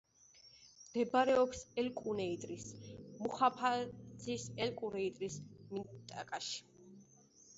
[0.83, 2.65] მდებარეობს ელ-კუნეიტრის
[3.25, 5.35] მუჰაფაზის ელ-კუნეიტრის
[5.77, 6.59] მინტაკაში.